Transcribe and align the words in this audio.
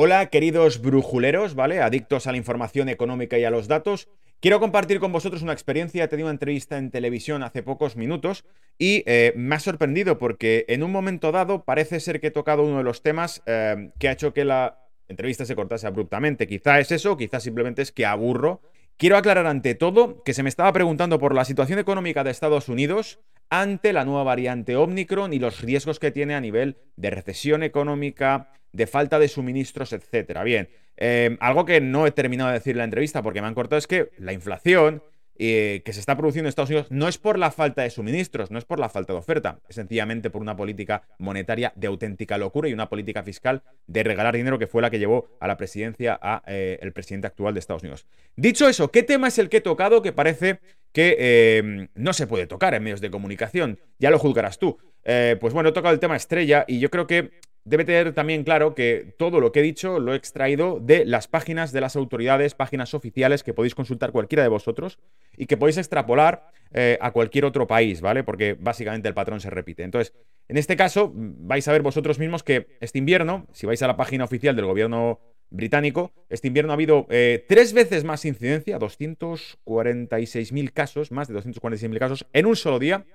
Hola, 0.00 0.26
queridos 0.26 0.80
brujuleros, 0.80 1.56
¿vale? 1.56 1.80
Adictos 1.80 2.28
a 2.28 2.30
la 2.30 2.38
información 2.38 2.88
económica 2.88 3.36
y 3.36 3.42
a 3.42 3.50
los 3.50 3.66
datos. 3.66 4.08
Quiero 4.38 4.60
compartir 4.60 5.00
con 5.00 5.10
vosotros 5.10 5.42
una 5.42 5.52
experiencia. 5.52 6.04
He 6.04 6.06
tenido 6.06 6.28
una 6.28 6.34
entrevista 6.34 6.78
en 6.78 6.92
televisión 6.92 7.42
hace 7.42 7.64
pocos 7.64 7.96
minutos 7.96 8.44
y 8.78 9.02
eh, 9.06 9.32
me 9.34 9.56
ha 9.56 9.58
sorprendido 9.58 10.16
porque 10.16 10.66
en 10.68 10.84
un 10.84 10.92
momento 10.92 11.32
dado 11.32 11.64
parece 11.64 11.98
ser 11.98 12.20
que 12.20 12.28
he 12.28 12.30
tocado 12.30 12.62
uno 12.62 12.78
de 12.78 12.84
los 12.84 13.02
temas 13.02 13.42
eh, 13.46 13.90
que 13.98 14.08
ha 14.08 14.12
hecho 14.12 14.32
que 14.32 14.44
la 14.44 14.78
entrevista 15.08 15.44
se 15.44 15.56
cortase 15.56 15.88
abruptamente. 15.88 16.46
Quizá 16.46 16.78
es 16.78 16.92
eso, 16.92 17.16
quizá 17.16 17.40
simplemente 17.40 17.82
es 17.82 17.90
que 17.90 18.06
aburro. 18.06 18.60
Quiero 18.98 19.16
aclarar 19.16 19.48
ante 19.48 19.74
todo 19.74 20.22
que 20.22 20.32
se 20.32 20.44
me 20.44 20.48
estaba 20.48 20.72
preguntando 20.72 21.18
por 21.18 21.34
la 21.34 21.44
situación 21.44 21.80
económica 21.80 22.22
de 22.22 22.30
Estados 22.30 22.68
Unidos 22.68 23.18
ante 23.50 23.92
la 23.92 24.04
nueva 24.04 24.24
variante 24.24 24.76
Omicron 24.76 25.32
y 25.32 25.38
los 25.38 25.60
riesgos 25.60 25.98
que 25.98 26.10
tiene 26.10 26.34
a 26.34 26.40
nivel 26.40 26.76
de 26.96 27.10
recesión 27.10 27.62
económica, 27.62 28.50
de 28.72 28.86
falta 28.86 29.18
de 29.18 29.28
suministros, 29.28 29.92
etcétera. 29.92 30.44
Bien, 30.44 30.68
eh, 30.96 31.36
algo 31.40 31.64
que 31.64 31.80
no 31.80 32.06
he 32.06 32.10
terminado 32.10 32.50
de 32.50 32.58
decir 32.58 32.72
en 32.72 32.78
la 32.78 32.84
entrevista 32.84 33.22
porque 33.22 33.40
me 33.40 33.46
han 33.46 33.54
cortado 33.54 33.78
es 33.78 33.86
que 33.86 34.10
la 34.18 34.32
inflación 34.32 35.02
eh, 35.40 35.82
que 35.84 35.92
se 35.92 36.00
está 36.00 36.16
produciendo 36.16 36.46
en 36.46 36.48
Estados 36.48 36.70
Unidos 36.70 36.88
no 36.90 37.06
es 37.06 37.16
por 37.16 37.38
la 37.38 37.52
falta 37.52 37.82
de 37.82 37.90
suministros, 37.90 38.50
no 38.50 38.58
es 38.58 38.64
por 38.64 38.80
la 38.80 38.88
falta 38.88 39.12
de 39.12 39.20
oferta, 39.20 39.60
es 39.68 39.76
sencillamente 39.76 40.30
por 40.30 40.42
una 40.42 40.56
política 40.56 41.02
monetaria 41.18 41.72
de 41.76 41.86
auténtica 41.86 42.38
locura 42.38 42.68
y 42.68 42.72
una 42.72 42.88
política 42.88 43.22
fiscal 43.22 43.62
de 43.86 44.02
regalar 44.02 44.34
dinero 44.34 44.58
que 44.58 44.66
fue 44.66 44.82
la 44.82 44.90
que 44.90 44.98
llevó 44.98 45.28
a 45.38 45.46
la 45.46 45.56
presidencia 45.56 46.18
a 46.20 46.42
eh, 46.48 46.80
el 46.82 46.92
presidente 46.92 47.28
actual 47.28 47.54
de 47.54 47.60
Estados 47.60 47.84
Unidos. 47.84 48.04
Dicho 48.34 48.68
eso, 48.68 48.90
¿qué 48.90 49.04
tema 49.04 49.28
es 49.28 49.38
el 49.38 49.48
que 49.48 49.58
he 49.58 49.60
tocado 49.60 50.02
que 50.02 50.12
parece 50.12 50.58
que 50.92 51.88
no 51.94 52.12
se 52.12 52.26
puede 52.26 52.46
tocar 52.46 52.74
en 52.74 52.82
medios 52.82 53.00
de 53.00 53.10
comunicación? 53.10 53.78
Ya 53.98 54.10
lo 54.10 54.18
juzgarás 54.18 54.58
tú. 54.58 54.78
pues 55.02 55.52
bueno, 55.52 55.70
he 55.70 55.72
tocado 55.72 55.94
el 55.94 56.00
tema 56.00 56.16
estrella 56.16 56.64
y 56.66 56.80
yo 56.80 56.90
creo 56.90 57.06
que 57.06 57.30
debe 57.68 57.84
tener 57.84 58.12
también 58.14 58.44
claro 58.44 58.74
que 58.74 59.14
todo 59.18 59.40
lo 59.40 59.52
que 59.52 59.60
he 59.60 59.62
dicho 59.62 60.00
lo 60.00 60.14
he 60.14 60.16
extraído 60.16 60.80
de 60.80 61.04
las 61.04 61.28
páginas 61.28 61.70
de 61.70 61.80
las 61.80 61.96
autoridades, 61.96 62.54
páginas 62.54 62.94
oficiales 62.94 63.42
que 63.42 63.52
podéis 63.52 63.74
consultar 63.74 64.10
cualquiera 64.10 64.42
de 64.42 64.48
vosotros 64.48 64.98
y 65.36 65.46
que 65.46 65.56
podéis 65.56 65.76
extrapolar 65.76 66.50
eh, 66.72 66.98
a 67.00 67.10
cualquier 67.10 67.44
otro 67.44 67.66
país, 67.66 68.00
¿vale? 68.00 68.24
Porque 68.24 68.56
básicamente 68.58 69.08
el 69.08 69.14
patrón 69.14 69.40
se 69.40 69.50
repite. 69.50 69.82
Entonces, 69.82 70.14
en 70.48 70.56
este 70.56 70.76
caso, 70.76 71.12
vais 71.14 71.66
a 71.68 71.72
ver 71.72 71.82
vosotros 71.82 72.18
mismos 72.18 72.42
que 72.42 72.78
este 72.80 72.98
invierno, 72.98 73.46
si 73.52 73.66
vais 73.66 73.82
a 73.82 73.86
la 73.86 73.96
página 73.96 74.24
oficial 74.24 74.56
del 74.56 74.66
gobierno 74.66 75.20
británico, 75.50 76.12
este 76.28 76.48
invierno 76.48 76.72
ha 76.72 76.74
habido 76.74 77.06
eh, 77.10 77.44
tres 77.48 77.72
veces 77.72 78.04
más 78.04 78.24
incidencia, 78.24 78.78
246.000 78.78 80.72
casos, 80.72 81.10
más 81.12 81.28
de 81.28 81.34
246.000 81.34 81.98
casos 81.98 82.26
en 82.32 82.46
un 82.46 82.56
solo 82.56 82.78
día 82.78 83.06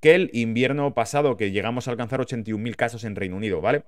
que 0.00 0.14
el 0.14 0.30
invierno 0.32 0.94
pasado, 0.94 1.36
que 1.36 1.50
llegamos 1.50 1.88
a 1.88 1.90
alcanzar 1.90 2.20
81.000 2.20 2.76
casos 2.76 3.04
en 3.04 3.16
Reino 3.16 3.36
Unido, 3.36 3.60
¿vale? 3.60 3.84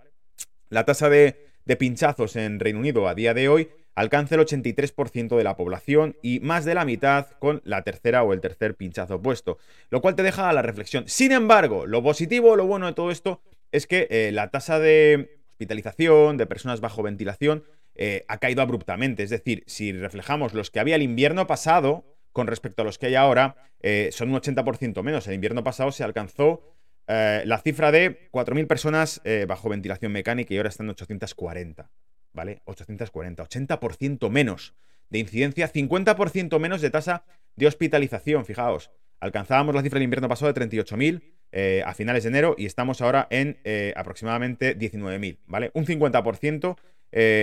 La 0.69 0.85
tasa 0.85 1.09
de, 1.09 1.37
pinchazos 1.79 2.37
en 2.37 2.59
Reino 2.61 2.79
Unido 2.79 3.09
a 3.09 3.15
día 3.15 3.35
de 3.35 3.49
hoy 3.49 3.69
alcanza 3.95 4.35
el 4.35 4.43
83% 4.43 5.37
de 5.37 5.45
la 5.45 5.57
población 5.57 6.17
y 6.23 6.41
más 6.41 6.65
de 6.65 6.75
la 6.75 6.85
mitad 6.85 7.29
con 7.39 7.63
la 7.65 7.83
tercera 7.83 8.23
o 8.23 8.33
el 8.33 8.41
tercer 8.41 8.77
pinchazo 8.77 9.21
puesto, 9.23 9.59
lo 9.91 10.01
cual 10.01 10.15
te 10.15 10.23
deja 10.23 10.49
a 10.49 10.53
la 10.53 10.63
reflexión. 10.63 11.05
Sin 11.07 11.33
embargo, 11.33 11.87
lo 11.87 12.03
positivo, 12.03 12.57
lo 12.57 12.67
bueno 12.67 12.87
de 12.87 12.93
todo 12.93 13.11
esto 13.11 13.41
es 13.73 13.87
que 13.87 14.07
eh, 14.11 14.31
la 14.33 14.51
tasa 14.51 14.79
de 14.79 15.41
hospitalización, 15.51 16.37
de 16.37 16.47
personas 16.47 16.81
bajo 16.81 17.03
ventilación, 17.03 17.65
eh, 17.99 18.25
ha 18.29 18.39
caído 18.39 18.63
abruptamente. 18.63 19.23
Es 19.23 19.31
decir, 19.31 19.65
si 19.67 19.93
reflejamos 19.93 20.55
los 20.55 20.71
que 20.71 20.81
había 20.81 20.97
el 20.97 21.03
invierno 21.03 21.47
pasado, 21.47 22.05
con 22.33 22.47
respecto 22.47 22.83
a 22.83 22.85
los 22.85 22.99
que 22.99 23.07
hay 23.07 23.15
ahora, 23.15 23.57
eh, 23.81 24.11
son 24.13 24.31
un 24.31 24.37
80% 24.37 25.03
menos. 25.03 25.27
El 25.27 25.35
invierno 25.35 25.65
pasado 25.65 25.91
se 25.93 26.05
alcanzó 26.05 26.75
eh, 27.07 27.43
la 27.47 27.59
cifra 27.59 27.93
de 27.93 28.31
4.000 28.31 28.67
personas 28.67 29.23
bajo 29.47 29.69
ventilación 29.69 30.13
mecánica 30.13 30.53
y 30.53 30.57
ahora 30.59 30.69
están 30.69 30.89
840. 30.91 31.91
¿Vale? 32.33 32.61
840, 32.67 33.43
80% 33.43 34.29
menos 34.29 34.75
de 35.09 35.21
incidencia, 35.21 35.73
50% 35.73 36.59
menos 36.59 36.83
de 36.83 36.91
tasa 36.91 37.25
de 37.55 37.67
hospitalización. 37.67 38.45
Fijaos, 38.45 38.91
alcanzábamos 39.21 39.75
la 39.75 39.83
cifra 39.83 39.97
del 39.97 40.05
invierno 40.05 40.29
pasado 40.29 40.53
de 40.53 40.61
38.000 40.61 41.83
a 41.87 41.95
finales 41.95 42.25
de 42.25 42.29
enero 42.29 42.55
y 42.59 42.67
estamos 42.67 43.01
ahora 43.01 43.27
en 43.31 43.59
aproximadamente 43.97 44.77
19.000, 44.79 45.39
¿vale? 45.47 45.71
Un 45.73 45.87
50% 45.87 46.77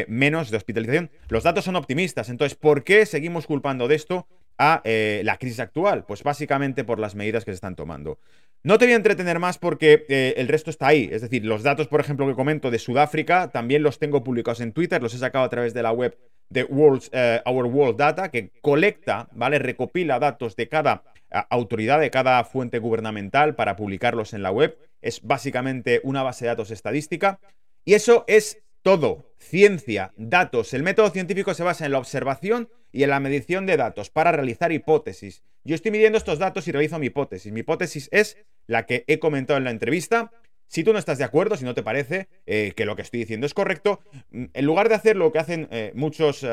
menos 0.08 0.52
de 0.52 0.58
hospitalización. 0.58 1.10
Los 1.30 1.44
datos 1.44 1.66
son 1.66 1.76
optimistas, 1.76 2.30
entonces, 2.30 2.58
¿por 2.58 2.84
qué 2.84 3.06
seguimos 3.06 3.48
culpando 3.48 3.88
de 3.88 3.96
esto 3.96 4.28
a 4.58 4.82
eh, 4.84 5.22
la 5.24 5.38
crisis 5.38 5.60
actual? 5.60 6.06
Pues 6.06 6.24
básicamente 6.24 6.84
por 6.84 7.00
las 7.00 7.16
medidas 7.16 7.46
que 7.46 7.52
se 7.52 7.56
están 7.56 7.76
tomando. 7.76 8.20
No 8.64 8.78
te 8.78 8.86
voy 8.86 8.94
a 8.94 8.98
entretener 8.98 9.40
más 9.40 9.58
porque 9.58 10.06
eh, 10.08 10.36
el 10.38 10.48
resto 10.48 10.70
está 10.70 10.88
ahí. 10.88 11.10
Es 11.12 11.22
decir, 11.22 11.44
los 11.44 11.64
datos, 11.64 11.88
por 11.88 12.00
ejemplo, 12.00 12.26
que 12.28 12.34
comento 12.34 12.72
de 12.72 12.80
Sudáfrica, 12.80 13.52
también 13.52 13.84
los 13.84 14.00
tengo 14.00 14.24
publicados 14.24 14.62
en 14.62 14.72
Twitter, 14.72 15.02
los 15.02 15.14
he 15.14 15.18
sacado 15.18 15.44
a 15.44 15.50
través 15.50 15.74
de 15.74 15.84
la 15.84 15.92
web 15.92 16.18
de 16.50 16.64
World, 16.64 17.10
eh, 17.12 17.42
Our 17.46 17.66
World 17.66 17.98
Data, 17.98 18.32
que 18.32 18.52
colecta, 18.62 19.28
¿vale? 19.34 19.60
Recopila 19.60 20.20
datos 20.20 20.56
de 20.56 20.70
cada 20.70 21.04
autoridad, 21.50 22.00
de 22.00 22.12
cada 22.12 22.44
fuente 22.44 22.78
gubernamental 22.80 23.56
para 23.56 23.76
publicarlos 23.76 24.34
en 24.34 24.44
la 24.44 24.52
web. 24.52 24.78
Es 25.02 25.22
básicamente 25.24 26.00
una 26.04 26.24
base 26.24 26.46
de 26.46 26.50
datos 26.50 26.72
estadística. 26.72 27.40
Y 27.84 27.96
eso 27.96 28.24
es 28.28 28.63
todo. 28.84 29.34
Ciencia, 29.40 30.14
datos. 30.16 30.74
El 30.74 30.84
método 30.84 31.10
científico 31.10 31.54
se 31.54 31.64
basa 31.64 31.86
en 31.86 31.92
la 31.92 31.98
observación 31.98 32.70
y 32.92 33.04
en 33.04 33.10
la 33.10 33.20
medición 33.20 33.66
de 33.66 33.78
datos 33.78 34.10
para 34.10 34.32
realizar 34.32 34.72
hipótesis. 34.72 35.44
Yo 35.64 35.76
estoy 35.76 35.92
midiendo 35.92 36.18
estos 36.18 36.40
datos 36.40 36.68
y 36.68 36.72
realizo 36.72 37.00
mi 37.00 37.08
hipótesis. 37.08 37.52
Mi 37.52 37.62
hipótesis 37.62 38.10
es 38.12 38.38
la 38.68 38.86
que 38.86 39.04
he 39.08 39.20
comentado 39.20 39.58
en 39.58 39.64
la 39.64 39.72
entrevista. 39.72 40.32
Si 40.68 40.84
tú 40.84 40.94
no 40.94 41.00
estás 41.00 41.18
de 41.18 41.24
acuerdo, 41.24 41.58
si 41.58 41.66
no 41.66 41.74
te 41.74 41.84
parece 41.84 42.28
eh, 42.46 42.74
que 42.76 42.86
lo 42.86 42.96
que 42.96 43.02
estoy 43.02 43.22
diciendo 43.22 43.46
es 43.46 43.54
correcto, 43.54 44.00
mm, 44.32 44.46
en 44.54 44.66
lugar 44.66 44.90
de 44.90 44.96
hacer 44.96 45.16
lo 45.16 45.32
que 45.32 45.40
hacen 45.40 45.68
eh, 45.72 45.92
muchos 45.96 46.46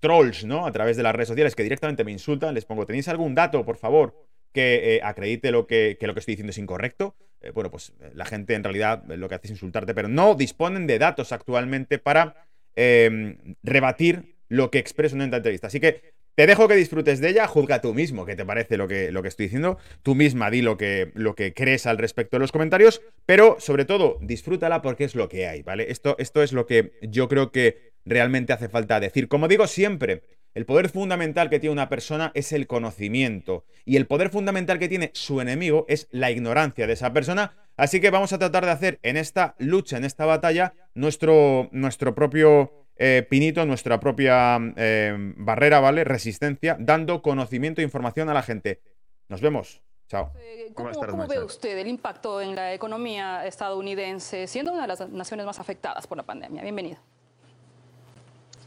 trolls, 0.00 0.44
¿no? 0.44 0.66
A 0.66 0.72
través 0.72 0.96
de 0.96 1.04
las 1.04 1.14
redes 1.14 1.28
sociales 1.28 1.54
que 1.54 1.62
directamente 1.62 2.04
me 2.04 2.12
insultan, 2.12 2.54
les 2.54 2.64
pongo, 2.64 2.86
¿tenéis 2.86 3.08
algún 3.08 3.34
dato, 3.34 3.64
por 3.64 3.76
favor, 3.76 4.14
que 4.52 4.96
eh, 4.96 5.00
acredite 5.02 5.50
lo 5.50 5.66
que, 5.66 5.96
lo 6.00 6.12
que 6.12 6.20
estoy 6.20 6.32
diciendo 6.32 6.50
es 6.50 6.58
incorrecto? 6.58 7.14
Bueno, 7.50 7.70
pues 7.70 7.92
la 8.14 8.24
gente 8.24 8.54
en 8.54 8.64
realidad 8.64 9.04
lo 9.06 9.28
que 9.28 9.34
hace 9.34 9.48
es 9.48 9.52
insultarte, 9.52 9.94
pero 9.94 10.08
no 10.08 10.34
disponen 10.34 10.86
de 10.86 10.98
datos 10.98 11.32
actualmente 11.32 11.98
para 11.98 12.46
em, 12.76 13.56
rebatir 13.62 14.36
lo 14.48 14.70
que 14.70 14.78
expreso 14.78 15.16
en 15.16 15.22
una 15.22 15.36
entrevista. 15.36 15.66
Así 15.66 15.80
que 15.80 16.12
te 16.34 16.46
dejo 16.46 16.66
que 16.66 16.76
disfrutes 16.76 17.20
de 17.20 17.28
ella, 17.28 17.46
juzga 17.46 17.80
tú 17.80 17.92
mismo 17.92 18.24
qué 18.24 18.36
te 18.36 18.44
parece 18.44 18.78
lo 18.78 18.88
que, 18.88 19.12
lo 19.12 19.22
que 19.22 19.28
estoy 19.28 19.46
diciendo, 19.46 19.78
tú 20.02 20.14
misma 20.14 20.50
di 20.50 20.62
lo 20.62 20.78
que, 20.78 21.10
lo 21.14 21.34
que 21.34 21.52
crees 21.52 21.86
al 21.86 21.98
respecto 21.98 22.36
de 22.36 22.40
los 22.40 22.52
comentarios, 22.52 23.02
pero 23.26 23.56
sobre 23.58 23.84
todo 23.84 24.18
disfrútala 24.22 24.80
porque 24.80 25.04
es 25.04 25.14
lo 25.14 25.28
que 25.28 25.46
hay, 25.46 25.62
¿vale? 25.62 25.90
Esto, 25.90 26.16
esto 26.18 26.42
es 26.42 26.52
lo 26.52 26.66
que 26.66 26.92
yo 27.02 27.28
creo 27.28 27.52
que 27.52 27.92
realmente 28.06 28.54
hace 28.54 28.70
falta 28.70 28.98
decir. 28.98 29.28
Como 29.28 29.46
digo 29.46 29.66
siempre, 29.66 30.22
el 30.54 30.66
poder 30.66 30.88
fundamental 30.88 31.48
que 31.48 31.58
tiene 31.60 31.72
una 31.72 31.88
persona 31.88 32.30
es 32.34 32.52
el 32.52 32.66
conocimiento 32.66 33.64
y 33.84 33.96
el 33.96 34.06
poder 34.06 34.30
fundamental 34.30 34.78
que 34.78 34.88
tiene 34.88 35.10
su 35.14 35.40
enemigo 35.40 35.86
es 35.88 36.08
la 36.10 36.30
ignorancia 36.30 36.86
de 36.86 36.92
esa 36.92 37.12
persona. 37.12 37.54
Así 37.76 38.00
que 38.00 38.10
vamos 38.10 38.32
a 38.32 38.38
tratar 38.38 38.64
de 38.64 38.70
hacer 38.70 38.98
en 39.02 39.16
esta 39.16 39.54
lucha, 39.58 39.96
en 39.96 40.04
esta 40.04 40.26
batalla, 40.26 40.74
nuestro, 40.94 41.68
nuestro 41.72 42.14
propio 42.14 42.86
eh, 42.96 43.26
Pinito, 43.28 43.64
nuestra 43.64 43.98
propia 43.98 44.58
eh, 44.76 45.16
barrera, 45.36 45.80
¿vale? 45.80 46.04
Resistencia, 46.04 46.76
dando 46.78 47.22
conocimiento 47.22 47.80
e 47.80 47.84
información 47.84 48.28
a 48.28 48.34
la 48.34 48.42
gente. 48.42 48.80
Nos 49.28 49.40
vemos. 49.40 49.82
Chao. 50.08 50.32
Eh, 50.38 50.70
¿Cómo, 50.74 50.90
¿cómo 50.92 51.26
ve 51.26 51.42
usted 51.42 51.78
el 51.78 51.86
impacto 51.86 52.42
en 52.42 52.54
la 52.54 52.74
economía 52.74 53.46
estadounidense, 53.46 54.46
siendo 54.46 54.72
una 54.72 54.82
de 54.82 54.88
las 54.88 55.08
naciones 55.08 55.46
más 55.46 55.58
afectadas 55.58 56.06
por 56.06 56.18
la 56.18 56.22
pandemia? 56.22 56.62
Bienvenida. 56.62 57.00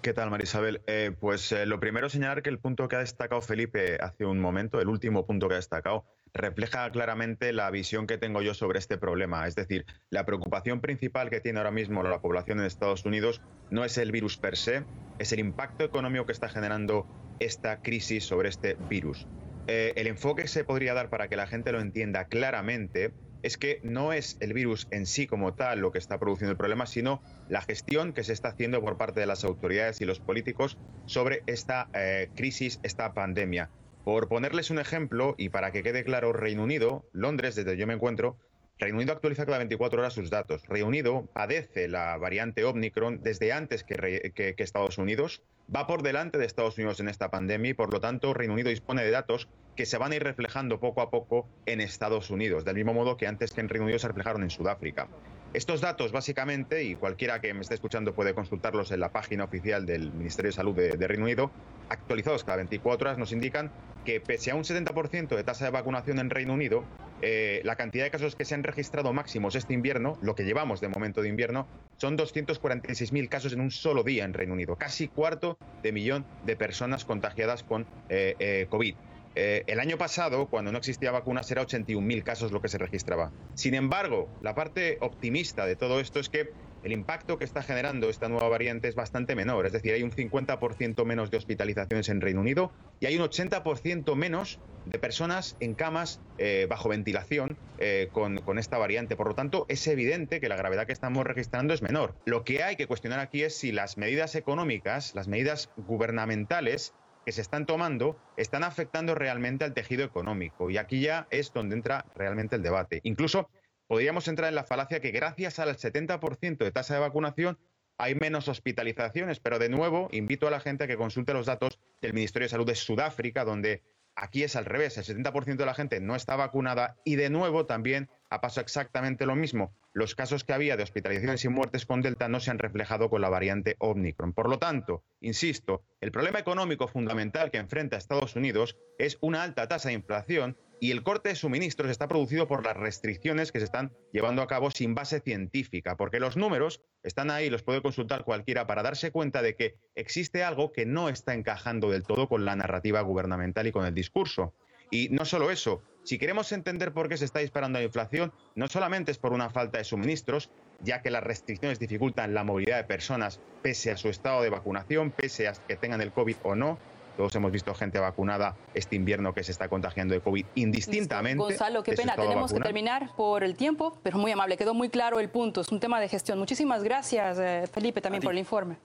¿Qué 0.06 0.14
tal, 0.14 0.30
Marisabel? 0.30 0.84
pues 1.20 1.52
lo 1.66 1.80
primero 1.80 2.10
señalar 2.10 2.44
que 2.44 2.52
el 2.52 2.60
punto 2.60 2.88
que 2.88 2.96
ha 2.96 3.00
destacado 3.00 3.42
Felipe 3.42 3.98
hace 4.00 4.24
un 4.24 4.40
momento, 4.40 4.80
el 4.80 4.88
último 4.88 5.26
punto 5.26 5.48
que 5.48 5.56
ha 5.56 5.58
destacado, 5.58 6.06
refleja 6.32 6.88
claramente 6.92 7.52
la 7.54 7.72
visión 7.72 8.06
que 8.06 8.20
tengo 8.20 8.44
yo 8.44 8.54
sobre 8.54 8.78
este 8.78 9.00
problema. 9.00 9.48
Es 9.48 9.56
decir, 9.56 9.84
la 10.12 10.24
preocupación 10.24 10.80
principal 10.80 11.32
que 11.32 11.42
tiene 11.42 11.58
ahora 11.58 11.72
mismo 11.72 12.04
la 12.04 12.22
población 12.22 12.60
en 12.60 12.68
Estados 12.68 13.04
Unidos 13.04 13.42
no 13.72 13.84
es 13.84 13.98
el 13.98 14.12
virus 14.12 14.38
per 14.38 14.58
se, 14.58 14.84
es 15.18 15.32
el 15.32 15.40
impacto 15.40 15.84
económico 15.84 16.28
que 16.28 16.34
está 16.34 16.50
generando 16.50 17.08
esta 17.40 17.82
crisis 17.82 18.26
sobre 18.26 18.50
este 18.50 18.78
virus. 18.88 19.26
Eh, 19.67 19.94
el 19.96 20.08
enfoque 20.08 20.44
que 20.44 20.47
se 20.47 20.64
podría 20.64 20.94
dar 20.94 21.09
para 21.09 21.28
que 21.28 21.35
la 21.35 21.47
gente 21.47 21.72
lo 21.72 21.82
entienda 21.82 22.26
claramente 22.26 23.12
es 23.41 23.58
que 23.58 23.79
no 23.84 24.12
es 24.12 24.38
el 24.40 24.53
virus 24.53 24.88
en 24.90 25.06
sí 25.06 25.28
como 25.28 25.53
tal 25.53 25.79
lo 25.79 25.91
que 25.91 26.00
está 26.00 26.20
produciendo 26.20 26.52
el 26.52 26.58
problema, 26.58 26.88
sino 26.88 27.22
la 27.47 27.62
gestión 27.62 28.14
que 28.14 28.23
se 28.23 28.34
está 28.34 28.50
haciendo 28.50 28.82
por 28.82 28.97
parte 28.97 29.20
de 29.20 29.28
las 29.28 29.44
autoridades 29.44 30.02
y 30.02 30.06
los 30.06 30.20
políticos 30.20 30.78
sobre 31.06 31.44
esta 31.46 31.90
eh, 31.94 32.29
crisis, 32.35 32.79
esta 32.82 33.14
pandemia. 33.14 33.70
Por 34.03 34.28
ponerles 34.28 34.72
un 34.72 34.79
ejemplo, 34.79 35.35
y 35.38 35.50
para 35.50 35.72
que 35.72 35.84
quede 35.84 36.03
claro, 36.03 36.34
Reino 36.34 36.64
Unido, 36.64 37.06
Londres, 37.12 37.56
desde 37.56 37.72
donde 37.72 37.82
yo 37.82 37.88
me 37.88 37.94
encuentro, 37.94 38.38
Reino 38.78 38.97
Unido 38.97 39.14
actualiza 39.14 39.46
cada 39.46 39.59
24 39.59 40.00
horas 40.00 40.14
sus 40.14 40.29
datos. 40.29 40.67
Reino 40.67 40.88
Unido 40.88 41.29
padece 41.34 41.88
la 41.88 42.17
variante 42.17 42.64
Omicron 42.66 43.22
desde 43.23 43.53
antes 43.53 43.84
que, 43.84 44.32
que, 44.35 44.56
Estados 44.58 44.97
Unidos, 44.97 45.44
va 45.73 45.88
por 45.88 46.03
delante 46.03 46.38
de 46.38 46.46
Estados 46.46 46.78
Unidos 46.78 47.00
en 47.00 47.09
esta 47.09 47.32
pandemia 47.32 47.72
y 47.72 47.73
por 47.73 47.91
lo 47.91 48.00
tanto 48.00 48.34
Reino 48.34 48.53
Unido 48.53 48.70
dispone 48.70 49.03
de 49.03 49.12
datos 49.12 49.47
que 49.76 49.85
se 49.85 49.97
van 49.97 50.12
a 50.12 50.16
ir 50.16 50.23
reflejando 50.23 50.79
poco 50.79 51.02
a 51.02 51.09
poco 51.09 51.47
en 51.66 51.82
Estados 51.82 52.29
Unidos, 52.29 52.66
del 52.66 52.76
mismo 52.76 52.94
modo 52.94 53.17
que 53.17 53.28
antes 53.28 53.52
que 53.52 53.62
en 53.62 53.70
Reino 53.70 53.85
Unido 53.85 54.00
se 54.00 54.08
reflejaron 54.08 54.44
en 54.44 54.50
Sudáfrica. 54.50 55.08
Estos 55.53 55.79
datos, 55.79 56.12
básicamente, 56.12 56.84
y 56.84 56.96
cualquiera 56.96 57.40
que 57.40 57.53
me 57.53 57.62
esté 57.62 57.76
escuchando 57.76 58.14
puede 58.14 58.34
consultarlos 58.34 58.91
en 58.91 59.00
la 59.00 59.14
página 59.14 59.46
oficial 59.46 59.85
del 59.85 60.12
Ministerio 60.12 60.50
de 60.50 60.56
Salud 60.56 60.76
de, 60.76 61.08
Reino 61.08 61.23
Unido, 61.23 61.50
actualizados 61.88 62.44
cada 62.44 62.58
24 62.58 63.08
horas, 63.08 63.17
nos 63.17 63.32
indican 63.32 63.72
que 64.03 64.20
pese 64.20 64.52
a 64.52 64.56
un 64.56 64.64
70% 64.64 65.29
de 65.35 65.44
tasa 65.46 65.64
de 65.64 65.72
vacunación 65.72 66.20
en 66.20 66.29
Reino 66.29 66.53
Unido, 66.53 66.84
eh, 67.28 67.62
la 67.64 67.76
cantidad 67.76 68.04
de 68.04 68.12
casos 68.12 68.36
que 68.36 68.46
se 68.46 68.54
han 68.54 68.62
registrado 68.62 69.12
máximos 69.12 69.56
este 69.56 69.74
invierno, 69.74 70.16
lo 70.22 70.36
que 70.36 70.44
llevamos 70.44 70.80
de 70.80 70.90
momento 70.90 71.24
de 71.24 71.30
invierno, 71.30 71.68
son 71.98 72.20
246.000 72.20 73.30
casos 73.30 73.52
en 73.52 73.62
un 73.62 73.72
solo 73.72 74.04
día 74.04 74.26
en 74.26 74.34
Reino 74.36 74.54
Unido, 74.54 74.76
casi 74.76 75.08
cuarto 75.08 75.58
de 75.82 75.92
millón 75.92 76.24
de 76.46 76.56
personas 76.56 77.04
contagiadas 77.04 77.64
con 77.64 77.88
eh, 78.10 78.36
eh, 78.38 78.68
COVID. 78.70 78.94
El 79.34 79.82
año 79.82 79.98
pasado, 79.98 80.46
cuando 80.46 80.72
no 80.72 80.78
existía 80.78 81.12
vacunas, 81.12 81.50
era 81.52 81.66
81.000 81.66 82.24
casos 82.24 82.54
lo 82.54 82.62
que 82.62 82.70
se 82.70 82.78
registraba. 82.78 83.32
Sin 83.56 83.74
embargo, 83.74 84.30
la 84.42 84.56
parte 84.56 84.98
optimista 85.02 85.66
de 85.66 85.76
todo 85.76 86.00
esto 86.00 86.22
es 86.22 86.30
que 86.30 86.52
el 86.85 86.93
impacto 86.93 87.40
que 87.40 87.46
está 87.46 87.64
generando 87.64 88.09
esta 88.09 88.29
nueva 88.29 88.47
variante 88.47 88.87
es 88.87 88.93
bastante 88.93 89.35
menor. 89.35 89.66
Es 89.66 89.73
decir, 89.73 89.93
hay 89.93 90.03
un 90.03 90.11
50% 90.11 91.03
menos 91.03 91.32
de 91.32 91.37
hospitalizaciones 91.37 92.09
en 92.09 92.22
Reino 92.22 92.41
Unido 92.41 92.72
y 92.99 93.08
hay 93.08 93.17
un 93.17 93.23
80% 93.23 94.16
menos 94.16 94.59
de 94.85 94.99
personas 94.99 95.58
en 95.59 95.73
camas 95.73 96.22
eh, 96.37 96.67
bajo 96.70 96.87
ventilación 96.87 97.58
eh, 97.79 98.09
con, 98.11 98.37
con, 98.37 98.59
esta 98.59 98.78
variante. 98.78 99.16
Por 99.16 99.29
lo 99.29 99.34
tanto, 99.34 99.66
es 99.67 99.87
evidente 99.87 100.40
que 100.40 100.47
la 100.47 100.58
gravedad 100.58 100.85
que 100.85 100.93
estamos 100.93 101.26
registrando 101.26 101.73
es 101.73 101.82
menor. 101.82 102.14
Lo 102.26 102.43
que 102.43 102.61
hay 102.61 102.76
que 102.76 102.85
cuestionar 102.85 103.20
aquí 103.20 103.41
es 103.41 103.58
si 103.58 103.72
las 103.72 103.97
medidas 103.97 104.35
económicas, 104.35 105.16
las 105.16 105.28
medidas 105.28 105.72
gubernamentales, 105.76 106.93
que 107.26 107.31
se 107.31 107.41
están 107.41 107.66
tomando 107.66 108.20
están 108.38 108.64
afectando 108.64 109.16
realmente 109.16 109.66
al 109.66 109.73
tejido 109.73 110.05
económico. 110.05 110.70
Y 110.70 110.78
aquí 110.78 111.02
ya 111.02 111.26
es 111.31 111.52
donde 111.52 111.76
entra 111.76 112.05
realmente 112.16 112.55
el 112.55 112.61
debate. 112.61 112.99
Incluso 113.03 113.49
podríamos 113.87 114.28
entrar 114.28 114.49
en 114.49 114.55
la 114.55 114.64
falacia 114.64 114.99
que 114.99 115.11
gracias 115.11 115.59
al 115.59 115.76
70% 115.76 116.58
de 116.58 116.72
tasa 116.72 116.96
de 116.96 116.99
vacunación 116.99 117.58
hay 117.97 118.16
menos 118.16 118.47
hospitalizaciones, 118.47 119.40
pero 119.40 119.59
de 119.59 119.70
nuevo 119.70 120.09
invito 120.11 120.47
a 120.47 120.52
la 120.52 120.59
gente 120.59 120.84
a 120.84 120.87
que 120.87 120.97
consulte 120.97 121.34
los 121.34 121.46
datos 121.46 121.79
del 122.02 122.14
Ministerio 122.14 122.46
de 122.46 122.49
Salud 122.49 122.66
de 122.66 122.76
Sudáfrica, 122.76 123.46
donde 123.46 123.84
Aquí 124.17 124.43
es 124.43 124.55
al 124.55 124.64
revés, 124.64 124.97
el 124.97 125.03
70% 125.03 125.58
de 125.58 125.66
la 125.66 125.73
gente 125.73 125.99
no 125.99 126.16
está 126.16 126.37
vacunada 126.37 126.96
y 127.03 127.17
de 127.17 127.29
nuevo 127.29 127.66
también 127.66 128.09
ha 128.29 128.40
pasado 128.40 128.61
exactamente 128.61 129.26
lo 129.26 129.35
mismo. 129.35 129.76
Los 129.91 130.16
casos 130.16 130.46
que 130.46 130.53
había 130.53 130.78
de 130.78 130.84
hospitalizaciones 130.84 131.43
y 131.43 131.49
muertes 131.49 131.85
con 131.85 132.02
Delta 132.02 132.29
no 132.29 132.40
se 132.40 132.49
han 132.49 132.59
reflejado 132.59 133.09
con 133.09 133.22
la 133.22 133.28
variante 133.28 133.76
Omicron. 133.79 134.31
Por 134.31 134.49
lo 134.49 134.58
tanto, 134.58 135.03
insisto, 135.20 135.84
el 135.99 136.14
problema 136.14 136.40
económico 136.40 136.88
fundamental 136.88 137.52
que 137.52 137.58
enfrenta 137.58 137.97
Estados 137.97 138.38
Unidos 138.38 138.78
es 138.99 139.17
una 139.20 139.43
alta 139.43 139.67
tasa 139.67 139.90
de 139.90 139.96
inflación 139.96 140.58
y 140.80 140.92
el 140.92 141.04
corte 141.04 141.30
de 141.30 141.36
suministros 141.36 141.90
está 141.90 142.08
producido 142.08 142.48
por 142.48 142.66
las 142.66 142.76
restricciones 142.76 143.52
que 143.52 143.60
se 143.60 143.66
están 143.66 143.94
llevando 144.12 144.42
a 144.42 144.48
cabo 144.48 144.72
sin 144.72 144.96
base 144.96 145.20
científica, 145.20 145.96
porque 145.96 146.20
los 146.20 146.38
números 146.38 146.82
están 147.04 147.32
ahí, 147.32 147.50
los 147.50 147.64
puede 147.64 147.82
consultar 147.82 148.24
cualquiera 148.24 148.68
para 148.68 148.84
darse 148.84 149.12
cuenta 149.12 149.42
de 149.42 149.56
que 149.56 149.76
existe 149.96 150.44
algo 150.44 150.72
que 150.72 150.86
no 150.86 151.10
está 151.10 151.34
encajando 151.34 151.90
del 151.90 152.04
todo 152.04 152.28
con 152.28 152.46
la 152.46 152.56
narrativa 152.56 153.02
gubernamental 153.02 153.68
y 153.68 153.72
con 153.72 153.86
el 153.86 153.94
discurso. 153.94 154.54
Y 154.92 155.10
no 155.10 155.26
solo 155.26 155.50
eso, 155.50 155.82
si 156.04 156.20
queremos 156.20 156.52
entender 156.52 156.94
por 156.94 157.10
qué 157.10 157.18
se 157.18 157.26
está 157.26 157.40
disparando 157.40 157.80
la 157.80 157.86
inflación, 157.86 158.32
no 158.54 158.68
solamente 158.68 159.12
es 159.12 159.18
por 159.18 159.34
una 159.34 159.50
falta 159.50 159.80
de 159.80 159.84
suministros, 159.84 160.52
ya 160.82 161.02
que 161.02 161.10
las 161.10 161.24
restricciones 161.24 161.80
dificultan 161.80 162.34
la 162.34 162.44
movilidad 162.44 162.78
de 162.78 162.84
personas 162.84 163.40
pese 163.64 163.92
a 163.92 163.98
su 163.98 164.10
estado 164.10 164.44
de 164.44 164.50
vacunación, 164.50 165.12
pese 165.12 165.48
a 165.48 165.54
que 165.54 165.76
tengan 165.76 166.02
el 166.02 166.12
COVID 166.12 166.36
o 166.44 166.54
no, 166.54 166.78
todos 167.16 167.35
hemos 167.35 167.52
visto 167.52 167.73
gente 167.73 168.00
vacunada 168.00 168.56
este 168.73 168.96
invierno 168.96 169.34
que 169.34 169.44
se 169.44 169.52
está 169.52 169.67
contagiando 169.67 170.14
de 170.14 170.22
COVID 170.22 170.46
indistintamente. 170.56 171.44
Gonzalo, 171.44 171.84
qué 171.84 171.94
pena, 171.94 172.16
tenemos 172.16 172.53
que 172.53 172.59
terminar 172.59 173.12
por 173.16 173.44
el 173.44 173.56
tiempo, 173.56 173.97
pero 174.03 174.17
muy 174.17 174.32
amable, 174.32 174.58
quedó 174.58 174.73
muy 174.73 174.90
claro 174.90 175.20
el 175.20 175.29
punto, 175.29 175.62
es 175.62 175.70
un 175.70 175.79
tema 175.79 176.00
de 176.00 176.09
gestión. 176.09 176.40
Muchísimas 176.40 176.84
gracias, 176.84 177.38
eh, 177.40 177.66
Felipe, 177.72 178.02
también 178.02 178.22
por 178.23 178.32
el 178.32 178.40
informe. 178.40 178.78